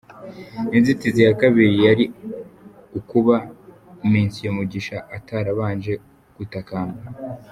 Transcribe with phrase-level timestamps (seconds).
[0.77, 2.05] Inzitizi ya kabiri yari
[2.99, 3.35] ukuba
[4.09, 4.21] Me
[4.55, 5.93] Mugisha atarabanje
[6.37, 7.01] gutakamba.